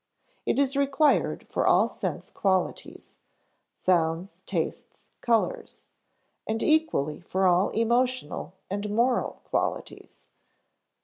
It 0.47 0.57
is 0.57 0.75
required 0.75 1.45
for 1.47 1.67
all 1.67 1.87
sense 1.87 2.31
qualities 2.31 3.17
sounds, 3.75 4.41
tastes, 4.47 5.09
colors 5.21 5.89
and 6.47 6.63
equally 6.63 7.19
for 7.21 7.45
all 7.45 7.69
emotional 7.69 8.53
and 8.67 8.89
moral 8.89 9.41
qualities. 9.43 10.29